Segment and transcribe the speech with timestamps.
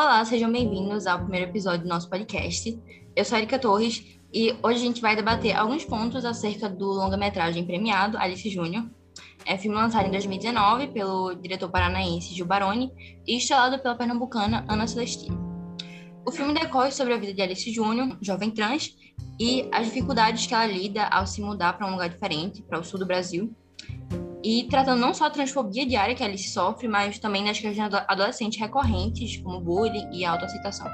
[0.00, 2.80] Olá, sejam bem-vindos ao primeiro episódio do nosso podcast.
[3.16, 6.86] Eu sou a Erika Torres e hoje a gente vai debater alguns pontos acerca do
[6.86, 8.88] longa-metragem premiado Alice Júnior.
[9.44, 12.92] É filme lançado em 2019 pelo diretor paranaense Gil Baroni
[13.26, 15.36] e estrelado pela pernambucana Ana Celestino.
[16.24, 18.94] O filme decorre sobre a vida de Alice Júnior, jovem trans,
[19.40, 22.84] e as dificuldades que ela lida ao se mudar para um lugar diferente, para o
[22.84, 23.52] sul do Brasil,
[24.42, 27.92] e tratando não só a transfobia diária que a Alice sofre, mas também das questões
[28.06, 30.88] adolescentes recorrentes, como bullying e autoaceitação.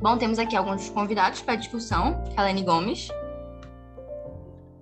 [0.00, 2.22] Bom, temos aqui alguns convidados para a discussão.
[2.36, 3.08] Helene Gomes.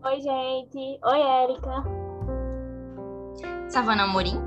[0.04, 0.98] Oi, gente.
[1.02, 1.84] Oi, Érica.
[3.68, 4.38] Savana Amorim.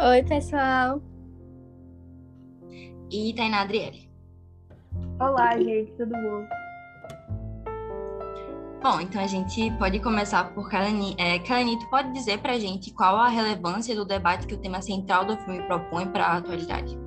[0.00, 1.02] Oi, pessoal.
[3.10, 4.10] E Tainá Adriele.
[5.20, 5.92] Olá, gente.
[5.92, 6.57] Tudo bom?
[8.90, 11.14] Bom, então a gente pode começar por Kalani.
[11.18, 14.56] É, Kalani, tu pode dizer para a gente qual a relevância do debate que o
[14.56, 16.98] tema central do filme propõe para a atualidade?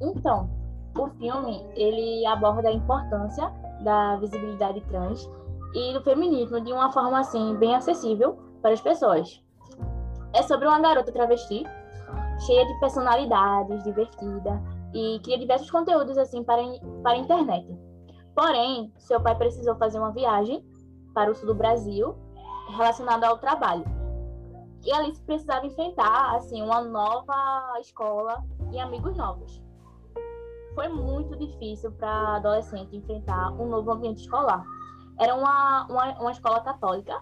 [0.00, 0.50] Então,
[0.98, 3.48] o filme ele aborda a importância
[3.84, 5.30] da visibilidade trans
[5.76, 9.40] e do feminismo de uma forma assim bem acessível para as pessoas.
[10.34, 11.64] É sobre uma garota travesti
[12.44, 14.60] cheia de personalidades, divertida,
[14.96, 16.62] e cria diversos conteúdos assim para,
[17.02, 17.68] para a internet.
[18.34, 20.64] Porém, seu pai precisou fazer uma viagem
[21.12, 22.16] para o sul do Brasil
[22.70, 23.84] relacionada ao trabalho.
[24.84, 29.62] E Alice precisava enfrentar assim uma nova escola e amigos novos.
[30.74, 34.64] Foi muito difícil para a adolescente enfrentar um novo ambiente escolar.
[35.18, 37.20] Era uma, uma, uma escola católica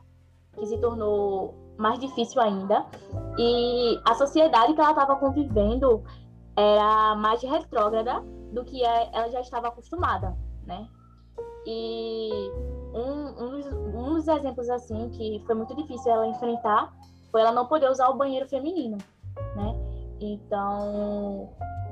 [0.53, 2.85] que se tornou mais difícil ainda.
[3.39, 6.05] E a sociedade que ela estava convivendo
[6.57, 8.21] era mais retrógrada
[8.53, 10.89] do que é, ela já estava acostumada, né?
[11.67, 12.51] E
[12.95, 16.93] um, um, dos, um dos exemplos, assim, que foi muito difícil ela enfrentar
[17.35, 18.97] foi ela não poder usar o banheiro feminino,
[19.57, 19.75] né?
[20.21, 21.51] Então,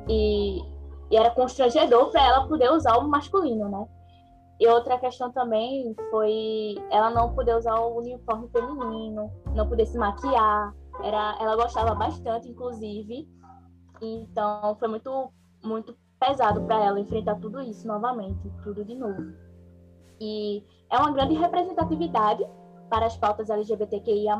[0.08, 0.62] e,
[1.10, 3.88] e era constrangedor para ela poder usar o masculino, né?
[4.60, 9.98] E outra questão também foi ela não poder usar o uniforme feminino, não poder se
[9.98, 10.72] maquiar.
[11.02, 13.28] Era, ela gostava bastante, inclusive,
[14.06, 15.32] então foi muito,
[15.62, 19.32] muito pesado para ela enfrentar tudo isso novamente, tudo de novo.
[20.20, 22.46] E é uma grande representatividade
[22.88, 24.36] para as pautas LGBTQIA+,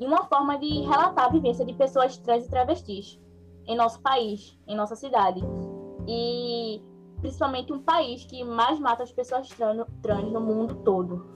[0.00, 3.20] e uma forma de relatar a vivência de pessoas trans e travestis
[3.66, 5.40] em nosso país, em nossa cidade.
[6.08, 6.82] E
[7.20, 11.26] principalmente um país que mais mata as pessoas trans, no mundo todo.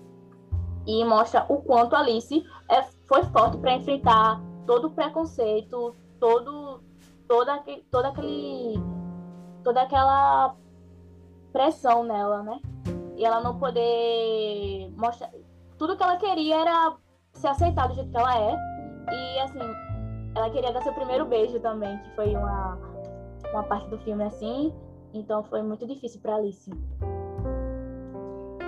[0.87, 6.64] E mostra o quanto Alice é, foi forte para enfrentar todo o preconceito, todo
[7.29, 8.75] toda, toda aquele
[9.63, 10.55] toda aquela
[11.53, 12.61] pressão nela, né?
[13.17, 15.31] E ela não poder mostrar
[15.79, 16.97] tudo que ela queria era
[17.33, 18.57] se aceitar do jeito que ela é
[19.11, 19.59] e assim
[20.35, 22.79] ela queria dar seu primeiro beijo também, que foi uma
[23.53, 24.73] uma parte do filme assim,
[25.13, 26.71] então foi muito difícil para Alice.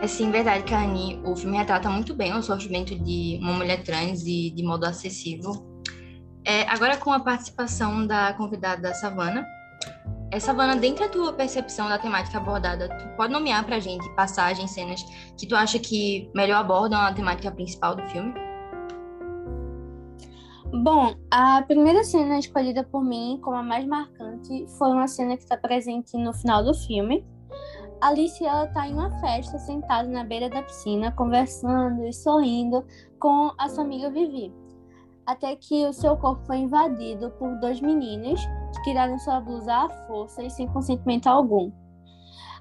[0.00, 1.21] É sim, verdade, Kani.
[1.25, 5.53] O filme retrata muito bem o sofrimento de uma mulher trans e de modo acessível
[6.47, 9.45] é, agora com a participação da convidada Savana.
[10.31, 14.71] É, Savana, dentro da tua percepção da temática abordada, tu pode nomear pra gente passagens,
[14.71, 15.03] cenas
[15.37, 18.33] que tu acha que melhor abordam a temática principal do filme?
[20.84, 25.43] Bom, a primeira cena escolhida por mim como a mais marcante foi uma cena que
[25.43, 27.27] está presente no final do filme.
[28.01, 32.84] Alice ela está em uma festa sentada na beira da piscina, conversando e sorrindo
[33.19, 34.53] com a sua amiga Vivi
[35.26, 38.41] até que o seu corpo foi invadido por dois meninos
[38.75, 41.72] que tiraram sua blusa à força e sem consentimento algum.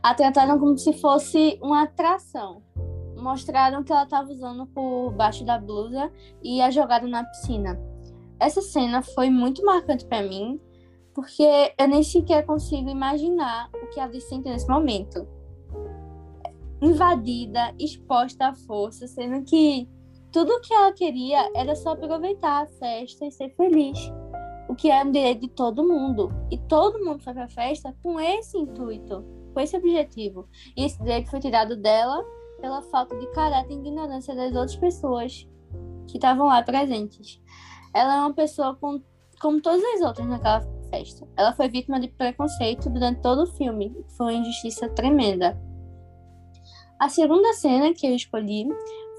[0.02, 2.64] A trataram como se fosse uma atração.
[3.16, 6.12] Mostraram que ela estava usando por baixo da blusa
[6.44, 7.80] e a jogaram na piscina.
[8.40, 10.60] Essa cena foi muito marcante para mim,
[11.14, 15.28] porque eu nem sequer consigo imaginar o que ela sente nesse momento.
[16.82, 19.88] Invadida, exposta à força, sendo que
[20.36, 23.98] tudo que ela queria era só aproveitar a festa e ser feliz,
[24.68, 26.30] o que é um direito de todo mundo.
[26.52, 29.24] E todo mundo foi para a festa com esse intuito,
[29.54, 30.46] com esse objetivo.
[30.76, 32.22] E esse direito foi tirado dela
[32.60, 35.48] pela falta de caráter e ignorância das outras pessoas
[36.06, 37.42] que estavam lá presentes.
[37.94, 39.02] Ela é uma pessoa com,
[39.40, 40.60] como todas as outras naquela
[40.90, 41.26] festa.
[41.38, 43.96] Ela foi vítima de preconceito durante todo o filme.
[44.18, 45.58] Foi uma injustiça tremenda.
[47.00, 48.68] A segunda cena que eu escolhi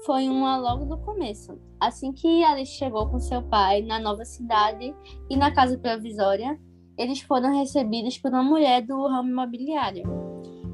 [0.05, 1.59] foi uma logo do começo.
[1.79, 4.95] Assim que Alice chegou com seu pai na nova cidade
[5.29, 6.59] e na casa provisória,
[6.97, 10.03] eles foram recebidos por uma mulher do ramo imobiliário.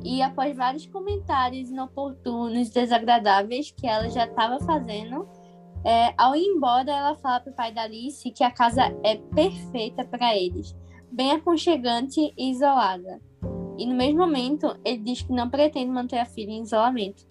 [0.04, 5.28] E após vários comentários inoportunos, desagradáveis que ela já estava fazendo,
[5.86, 9.18] É, ao ir embora, ela fala para o pai da Alice que a casa é
[9.36, 10.74] perfeita para eles,
[11.12, 13.20] bem aconchegante e isolada.
[13.78, 17.26] E no mesmo momento, ele diz que não pretende manter a filha em isolamento.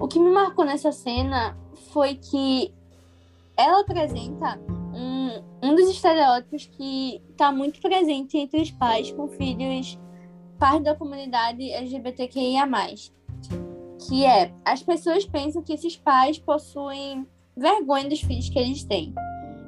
[0.00, 1.56] O que me marcou nessa cena
[1.92, 2.72] foi que
[3.54, 4.58] ela apresenta
[4.94, 9.98] um, um dos estereótipos que está muito presente entre os pais com filhos
[10.58, 12.68] parte da comunidade LGBTQIA+,
[14.06, 17.26] que é as pessoas pensam que esses pais possuem
[17.56, 19.14] vergonha dos filhos que eles têm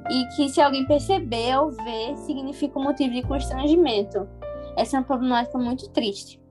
[0.09, 4.27] e que se alguém perceber ou ver significa um motivo de constrangimento.
[4.75, 6.41] Essa é uma problemática muito triste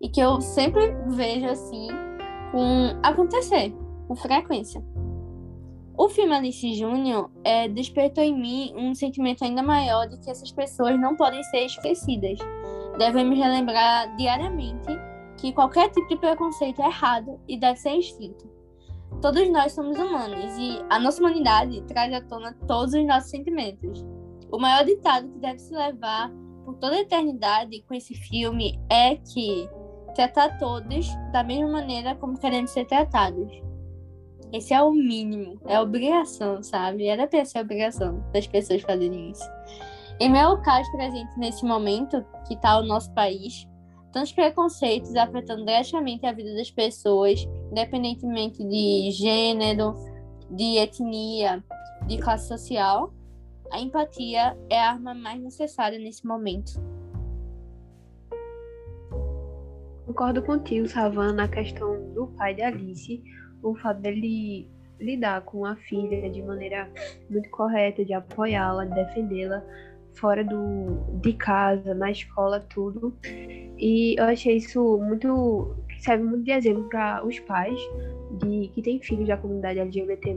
[0.00, 1.88] e que eu sempre vejo assim
[2.54, 3.74] com acontecer
[4.06, 4.80] com frequência.
[5.98, 10.52] O filme Alice Júnior é, despertou em mim um sentimento ainda maior de que essas
[10.52, 12.38] pessoas não podem ser esquecidas.
[12.96, 14.86] Devemos relembrar diariamente
[15.36, 18.48] que qualquer tipo de preconceito é errado e deve ser extinto.
[19.20, 24.04] Todos nós somos humanos e a nossa humanidade traz à tona todos os nossos sentimentos.
[24.52, 26.30] O maior ditado que deve se levar
[26.64, 29.68] por toda a eternidade com esse filme é que
[30.14, 33.50] tratar todos da mesma maneira como queremos ser tratados.
[34.52, 37.06] Esse é o mínimo, é obrigação, sabe?
[37.06, 39.48] Era pra ser obrigação das pessoas fazerem isso.
[40.20, 43.66] Em meu caso presente nesse momento que está o nosso país,
[44.12, 49.96] tantos preconceitos afetando drasticamente a vida das pessoas, independentemente de gênero,
[50.48, 51.64] de etnia,
[52.06, 53.12] de classe social,
[53.72, 56.80] a empatia é a arma mais necessária nesse momento.
[60.14, 63.20] Concordo contigo, Savana, na questão do pai de Alice,
[63.60, 64.70] o fato dele
[65.00, 66.88] lidar com a filha de maneira
[67.28, 69.60] muito correta, de apoiá-la, de defendê-la
[70.12, 73.12] fora do, de casa, na escola, tudo.
[73.24, 75.74] E eu achei isso muito.
[75.98, 77.80] serve muito de exemplo para os pais
[78.38, 80.32] de que têm filhos da comunidade LGBT.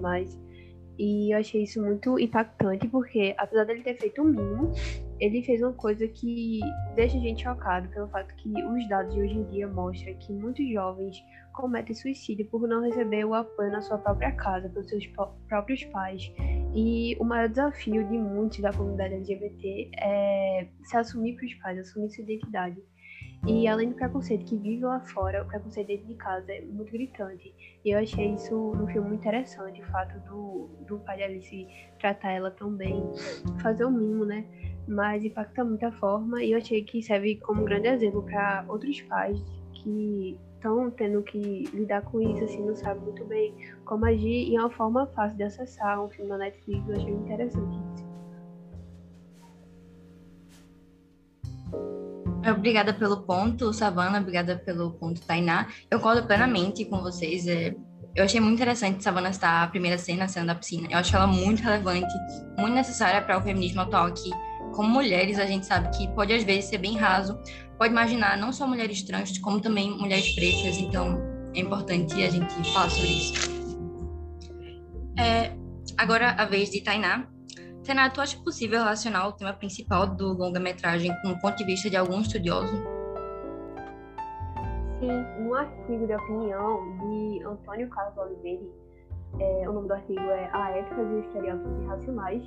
[0.97, 4.71] E eu achei isso muito impactante, porque apesar dele ter feito o mínimo,
[5.19, 6.59] ele fez uma coisa que
[6.95, 10.33] deixa a gente chocado pelo fato que os dados de hoje em dia mostram que
[10.33, 11.23] muitos jovens
[11.53, 15.05] cometem suicídio por não receber o apoio na sua própria casa, pelos seus
[15.47, 16.31] próprios pais.
[16.75, 21.79] E o maior desafio de muitos da comunidade LGBT é se assumir para os pais,
[21.79, 22.77] assumir sua identidade.
[23.45, 26.91] E além do preconceito que vive lá fora, o preconceito dentro de casa é muito
[26.91, 27.53] gritante.
[27.85, 31.67] E eu achei isso no filme muito interessante, o fato do, do pai de Alice
[31.99, 33.01] tratar ela tão bem,
[33.61, 34.45] fazer o mínimo, né?
[34.87, 38.65] Mas impacta muito a forma e eu achei que serve como um grande exemplo para
[38.67, 39.41] outros pais
[39.73, 43.53] que estão tendo que lidar com isso, assim, não sabe muito bem
[43.85, 47.13] como agir, e é uma forma fácil de acessar um filme na Netflix, eu achei
[47.13, 47.86] interessante
[52.51, 55.67] Obrigada pelo ponto, Savana, obrigada pelo ponto, Tainá.
[55.91, 57.45] Eu concordo plenamente com vocês.
[57.47, 57.75] É,
[58.15, 60.87] eu achei muito interessante Savana estar a primeira cena, cena da piscina.
[60.89, 62.13] Eu acho ela muito relevante,
[62.57, 64.31] muito necessária para o feminismo atual, que
[64.73, 67.37] como mulheres a gente sabe que pode às vezes ser bem raso,
[67.77, 71.19] pode imaginar não só mulheres trans, como também mulheres pretas, então
[71.53, 73.57] é importante a gente falar sobre isso.
[75.17, 75.53] É,
[75.97, 77.27] agora a vez de Tainá.
[77.87, 81.95] Tu acha possível relacionar o tema principal do longa-metragem com o ponto de vista de
[81.95, 82.75] algum estudioso?
[84.99, 88.65] Sim, no artigo de opinião de Antônio Carlos Oliveira,
[89.39, 92.43] é, o nome do artigo é A Ética e os Estereótipos Irracionais,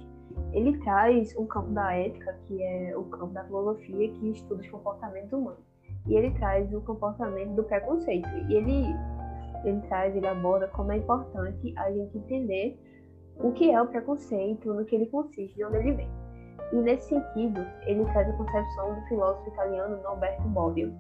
[0.53, 4.69] ele traz um campo da ética, que é o campo da filosofia, que estuda os
[4.69, 5.65] comportamentos humanos.
[6.07, 8.29] E ele traz o comportamento do preconceito.
[8.29, 8.95] E ele,
[9.65, 12.79] ele traz, ele aborda como é importante a gente entender
[13.43, 16.11] o que é o preconceito, no que ele consiste, de onde ele vem.
[16.73, 20.93] E nesse sentido, ele traz a concepção do filósofo italiano Norberto Bobbio,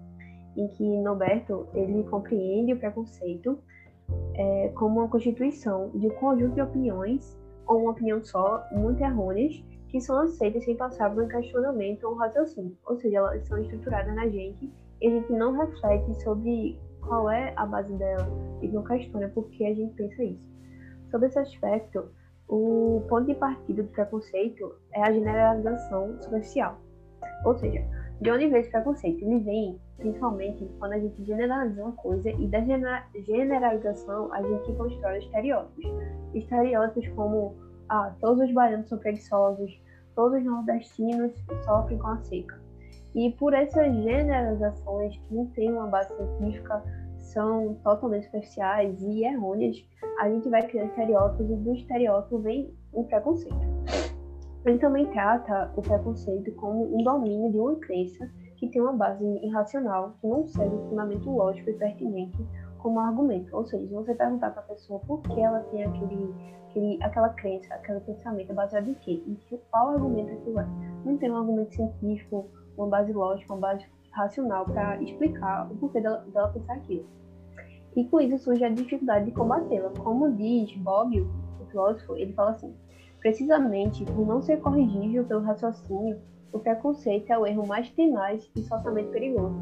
[0.57, 3.59] em que Norberto ele compreende o preconceito
[4.35, 9.63] é, como uma constituição de um conjunto de opiniões ou uma opinião só, muito errôneas,
[9.89, 12.77] que são aceitas sem passar por um questionamento ou um raciocínio.
[12.87, 17.53] Ou seja, elas são estruturadas na gente e a gente não reflete sobre qual é
[17.57, 18.29] a base dela
[18.61, 20.51] e não questiona por que a gente pensa isso.
[21.11, 22.09] Sobre esse aspecto,
[22.51, 26.81] o ponto de partida do preconceito é a generalização superficial.
[27.45, 27.81] Ou seja,
[28.21, 29.25] de onde vem esse preconceito?
[29.25, 32.61] Ele vem principalmente quando a gente generaliza uma coisa e da
[33.25, 35.85] generalização a gente constrói estereótipos.
[36.35, 37.55] Estereótipos como
[37.89, 39.81] ah, todos os baianos são preguiçosos,
[40.17, 41.33] todos os nordestinos
[41.65, 42.61] sofrem com a seca.
[43.15, 46.83] E por essas generalizações que não têm uma base científica,
[47.33, 49.77] são totalmente superficiais e errôneas,
[50.19, 53.61] a gente vai criar estereótipos e do estereótipo vem o preconceito.
[54.65, 59.25] Ele também trata o preconceito como um domínio de uma crença que tem uma base
[59.43, 62.47] irracional, que não segue um fundamento lógico e pertinente,
[62.79, 63.57] como argumento.
[63.57, 66.35] Ou seja, você perguntar para a pessoa por que ela tem aquele,
[66.69, 69.23] aquele, aquela crença, aquele pensamento baseado em quê?
[69.27, 69.39] E
[69.71, 70.67] qual argumento aquilo é.
[71.07, 76.01] Não tem um argumento científico, uma base lógica, uma base racional para explicar o porquê
[76.01, 77.07] dela, dela pensar aquilo.
[77.97, 79.91] E com isso surge a dificuldade de combatê-la.
[79.91, 81.29] Como diz Bobbio,
[81.61, 82.75] o filósofo, ele fala assim:
[83.21, 86.21] precisamente por não ser corrigível pelo raciocínio,
[86.53, 89.57] o preconceito é o erro mais tenaz e socialmente perigoso.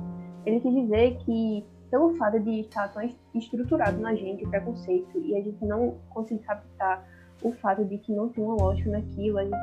[0.45, 3.03] Ele quis dizer que, pelo fato de estar tão
[3.35, 7.07] estruturado na gente o preconceito e a gente não conseguir captar
[7.43, 9.57] o fato de que não tem uma lógica naquilo, a gente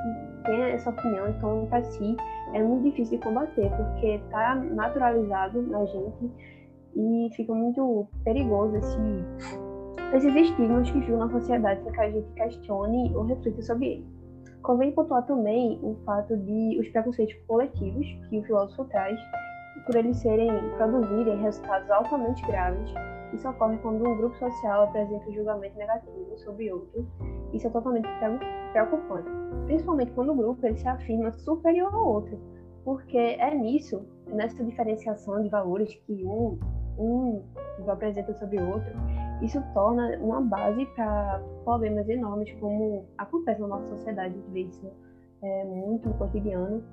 [0.45, 2.15] tem essa opinião, então para si
[2.53, 6.31] é muito difícil de combater, porque está naturalizado na gente
[6.95, 8.97] e fica muito perigoso esse,
[10.13, 14.15] esses estigmas que ficam na sociedade sem que a gente questione ou reflita sobre ele.
[14.61, 19.19] Convém pontuar também o fato de os preconceitos coletivos que o filósofo traz,
[19.85, 22.91] por eles serem produzirem resultados altamente graves.
[23.33, 27.05] Isso ocorre quando um grupo social apresenta um julgamento negativo sobre outro.
[27.53, 28.07] Isso é totalmente
[28.71, 29.29] preocupante,
[29.65, 32.39] principalmente quando o grupo ele se afirma superior ao outro,
[32.83, 36.59] porque é nisso, nessa diferenciação de valores que um
[36.97, 37.43] um
[37.87, 38.93] apresenta sobre o outro,
[39.41, 44.89] isso torna uma base para problemas enormes, como acontece na nossa sociedade, vê isso
[45.41, 46.83] é, muito no cotidiano,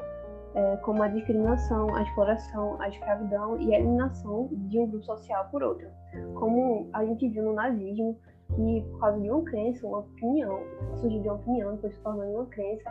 [0.54, 5.48] é, como a discriminação, a exploração, a escravidão e a eliminação de um grupo social
[5.50, 5.86] por outro.
[6.34, 8.18] Como a gente viu no nazismo,
[8.54, 10.60] que por causa de uma crença, uma opinião,
[10.96, 12.90] surgiu de uma opinião, depois se tornou uma crença,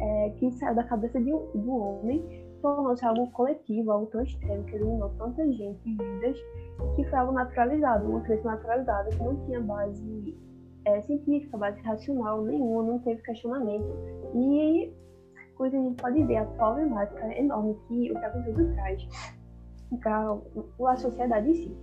[0.00, 4.76] é, que saiu da cabeça de um, homem tornou-se algo coletivo, algo tão extremo, que
[4.76, 6.38] eliminou tanta gente e vidas,
[6.96, 10.34] que foi algo naturalizado, uma crença naturalizada, que não tinha base
[10.86, 13.84] é, científica, base racional nenhuma, não teve questionamento.
[14.34, 14.90] E
[15.56, 19.08] com isso a gente pode ver a problemática enorme que o preconceito traz
[20.02, 21.76] para a sociedade em si.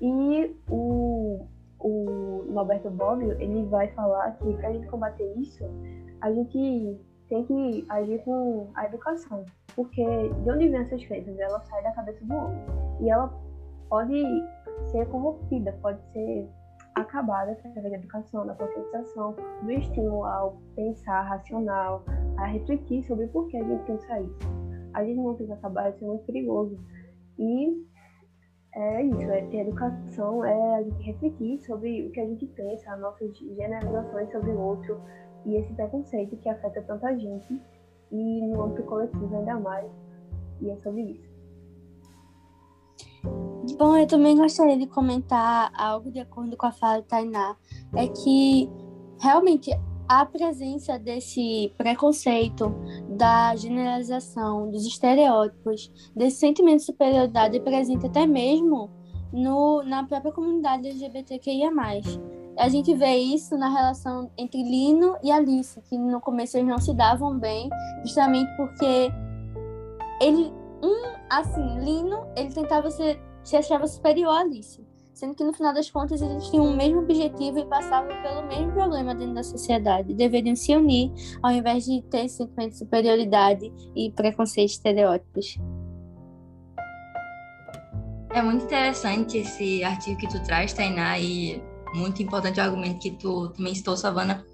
[0.00, 1.46] E o,
[1.80, 5.64] o Norberto Bobbio, ele vai falar que para a gente combater isso,
[6.20, 9.44] a gente tem que agir com a educação.
[9.74, 11.38] Porque de onde vem essas crenças?
[11.38, 12.58] Ela sai da cabeça do homem.
[13.00, 13.32] E ela
[13.88, 14.24] pode
[14.90, 16.48] ser corrompida, pode ser
[16.94, 22.04] acabada através da educação, da conscientização, do estímulo ao pensar racional,
[22.38, 24.38] a refletir sobre por que a gente pensa isso.
[24.94, 26.76] A gente não precisa acabar, isso é muito perigoso.
[27.38, 27.86] E
[28.74, 32.92] é isso, é ter educação, é a gente refletir sobre o que a gente pensa,
[32.92, 35.00] as nossas generalizações sobre o outro
[35.46, 37.60] e esse preconceito que afeta tanta gente
[38.10, 39.90] e no âmbito coletivo ainda mais.
[40.60, 41.28] E é sobre isso.
[43.78, 47.56] Bom, eu também gostaria de comentar algo de acordo com a fala de Tainá,
[47.94, 48.68] é que
[49.20, 49.70] realmente
[50.08, 52.74] a presença desse preconceito,
[53.10, 58.90] da generalização, dos estereótipos, desse sentimento de superioridade presente até mesmo
[59.32, 61.70] no, na própria comunidade LGBTQIA+.
[62.56, 66.78] A gente vê isso na relação entre Lino e Alice, que no começo eles não
[66.78, 67.68] se davam bem,
[68.02, 69.12] justamente porque
[70.20, 74.84] ele, um, assim, Lino, ele tentava ser, se achava superior a Alice,
[75.18, 78.72] sendo que no final das contas eles tinham o mesmo objetivo e passavam pelo mesmo
[78.72, 80.14] problema dentro da sociedade.
[80.14, 81.10] Deveriam se unir
[81.42, 85.58] ao invés de ter sentimento de superioridade e preconceito estereótipos.
[88.30, 91.60] É muito interessante esse artigo que tu traz, Tainá, e
[91.94, 94.46] muito importante o argumento que tu também citou, Savana.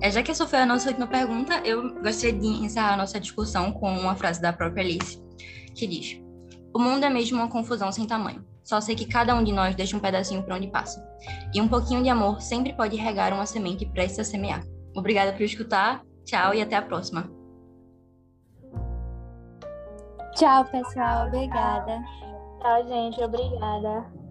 [0.00, 3.18] É, já que essa foi a nossa última pergunta, eu gostaria de encerrar a nossa
[3.18, 5.20] discussão com uma frase da própria Alice,
[5.74, 6.20] que diz:
[6.72, 8.44] O mundo é mesmo uma confusão sem tamanho.
[8.66, 11.00] Só sei que cada um de nós deixa um pedacinho para onde passa.
[11.54, 14.60] E um pouquinho de amor sempre pode regar uma semente prestes a semear.
[14.94, 17.30] Obrigada por escutar, tchau e até a próxima.
[20.34, 21.28] Tchau, pessoal.
[21.28, 22.02] Obrigada.
[22.60, 23.22] Tchau, gente.
[23.22, 24.25] Obrigada.